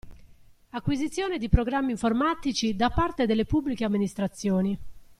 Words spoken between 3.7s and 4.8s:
Amministrazioni.